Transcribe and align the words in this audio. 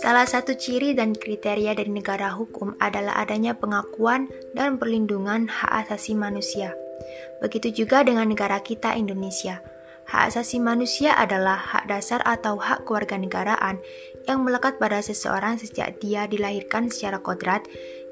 Salah 0.00 0.26
satu 0.26 0.54
ciri 0.54 0.94
dan 0.94 1.18
kriteria 1.18 1.74
dari 1.74 1.90
negara 1.90 2.30
hukum 2.30 2.78
adalah 2.78 3.18
adanya 3.18 3.58
pengakuan 3.58 4.30
dan 4.54 4.78
perlindungan 4.78 5.50
hak 5.50 5.86
asasi 5.86 6.14
manusia. 6.14 6.70
Begitu 7.42 7.84
juga 7.84 8.06
dengan 8.06 8.30
negara 8.30 8.62
kita 8.62 8.94
Indonesia. 8.94 9.58
Hak 10.10 10.34
asasi 10.34 10.58
manusia 10.58 11.14
adalah 11.14 11.54
hak 11.54 11.86
dasar 11.86 12.18
atau 12.26 12.58
hak 12.58 12.82
kewarganegaraan 12.82 13.78
yang 14.26 14.42
melekat 14.42 14.82
pada 14.82 14.98
seseorang 14.98 15.54
sejak 15.54 16.02
dia 16.02 16.26
dilahirkan 16.26 16.90
secara 16.90 17.22
kodrat 17.22 17.62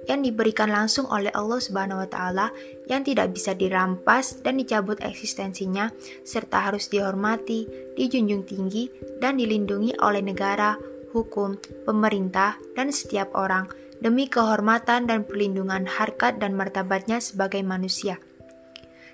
yang 0.06 0.22
diberikan 0.22 0.70
langsung 0.70 1.10
oleh 1.10 1.34
Allah 1.34 1.58
Subhanahu 1.58 2.06
wa 2.06 2.08
taala 2.08 2.46
yang 2.86 3.02
tidak 3.02 3.34
bisa 3.34 3.50
dirampas 3.52 4.38
dan 4.46 4.62
dicabut 4.62 5.02
eksistensinya 5.02 5.90
serta 6.22 6.70
harus 6.70 6.86
dihormati, 6.86 7.66
dijunjung 7.98 8.46
tinggi 8.46 8.86
dan 9.18 9.34
dilindungi 9.34 9.98
oleh 9.98 10.22
negara, 10.22 10.78
hukum, 11.10 11.58
pemerintah, 11.82 12.62
dan 12.78 12.94
setiap 12.94 13.34
orang 13.34 13.66
demi 13.98 14.30
kehormatan 14.30 15.10
dan 15.10 15.26
perlindungan 15.26 15.82
harkat 15.82 16.38
dan 16.38 16.54
martabatnya 16.54 17.18
sebagai 17.18 17.60
manusia. 17.66 18.22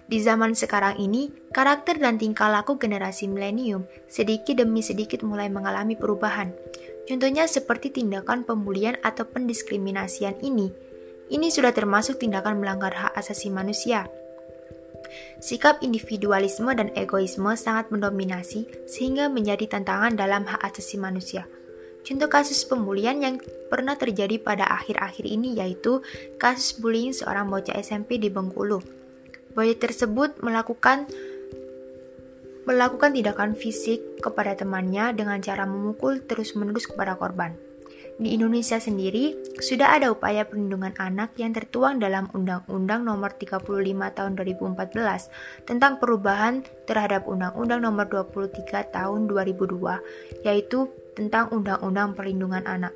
Di 0.05 0.21
zaman 0.21 0.53
sekarang 0.53 1.01
ini, 1.01 1.33
karakter 1.49 1.97
dan 1.97 2.21
tingkah 2.21 2.53
laku 2.53 2.77
generasi 2.77 3.25
milenium 3.25 3.89
sedikit 4.05 4.61
demi 4.61 4.85
sedikit 4.85 5.25
mulai 5.25 5.49
mengalami 5.49 5.97
perubahan. 5.97 6.53
Contohnya 7.09 7.49
seperti 7.49 7.89
tindakan 7.89 8.45
pembulian 8.45 9.01
atau 9.01 9.25
pendiskriminasian 9.25 10.41
ini. 10.45 10.73
Ini 11.33 11.49
sudah 11.49 11.73
termasuk 11.73 12.21
tindakan 12.21 12.61
melanggar 12.61 12.93
hak 12.93 13.17
asasi 13.17 13.49
manusia. 13.49 14.05
Sikap 15.41 15.81
individualisme 15.81 16.69
dan 16.77 16.93
egoisme 16.97 17.53
sangat 17.57 17.89
mendominasi 17.89 18.89
sehingga 18.89 19.33
menjadi 19.33 19.69
tantangan 19.69 20.17
dalam 20.17 20.45
hak 20.45 20.61
asasi 20.65 21.01
manusia. 21.01 21.49
Contoh 22.05 22.29
kasus 22.29 22.61
pembulian 22.69 23.25
yang 23.25 23.41
pernah 23.73 23.97
terjadi 23.97 24.37
pada 24.37 24.69
akhir-akhir 24.69 25.25
ini 25.25 25.57
yaitu 25.57 26.05
kasus 26.37 26.77
bullying 26.77 27.17
seorang 27.17 27.49
bocah 27.49 27.73
SMP 27.81 28.21
di 28.21 28.29
Bengkulu. 28.29 29.04
Bocah 29.55 29.79
tersebut 29.79 30.43
melakukan 30.43 31.07
melakukan 32.65 33.15
tindakan 33.15 33.55
fisik 33.55 34.19
kepada 34.19 34.57
temannya 34.59 35.15
dengan 35.15 35.39
cara 35.39 35.69
memukul 35.69 36.25
terus-menerus 36.25 36.91
kepada 36.91 37.15
korban. 37.15 37.55
Di 38.15 38.31
Indonesia 38.31 38.79
sendiri, 38.79 39.35
sudah 39.59 39.99
ada 39.99 40.15
upaya 40.15 40.47
perlindungan 40.47 40.95
anak 41.03 41.35
yang 41.35 41.51
tertuang 41.51 41.99
dalam 41.99 42.31
Undang-Undang 42.31 43.03
Nomor 43.03 43.35
35 43.35 43.67
Tahun 44.15 44.33
2014 44.39 45.67
tentang 45.67 45.99
perubahan 45.99 46.63
terhadap 46.87 47.27
Undang-Undang 47.27 47.83
Nomor 47.83 48.07
23 48.07 48.95
Tahun 48.95 49.21
2002, 49.27 50.47
yaitu 50.47 50.87
tentang 51.19 51.51
Undang-Undang 51.51 52.15
Perlindungan 52.15 52.63
Anak. 52.71 52.95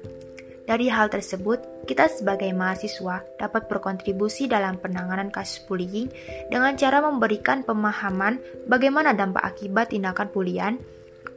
Dari 0.69 0.93
hal 0.93 1.09
tersebut, 1.09 1.89
kita 1.89 2.13
sebagai 2.13 2.53
mahasiswa 2.53 3.25
dapat 3.41 3.73
berkontribusi 3.73 4.53
dalam 4.53 4.77
penanganan 4.77 5.33
kasus 5.33 5.65
bullying 5.65 6.13
dengan 6.53 6.77
cara 6.77 7.01
memberikan 7.01 7.65
pemahaman 7.65 8.37
bagaimana 8.69 9.17
dampak 9.17 9.41
akibat 9.49 9.97
tindakan 9.97 10.29
bulian, 10.29 10.77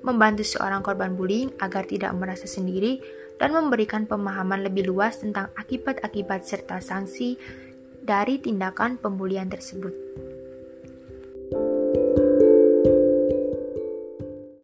membantu 0.03 0.43
seorang 0.43 0.83
korban 0.83 1.15
bullying 1.15 1.47
agar 1.63 1.87
tidak 1.87 2.11
merasa 2.11 2.43
sendiri, 2.43 2.99
dan 3.39 3.55
memberikan 3.55 4.03
pemahaman 4.03 4.67
lebih 4.67 4.91
luas 4.91 5.23
tentang 5.23 5.47
akibat-akibat 5.55 6.43
serta 6.43 6.83
sanksi 6.83 7.39
dari 8.03 8.35
tindakan 8.35 8.99
pembulian 8.99 9.47
tersebut. 9.47 9.95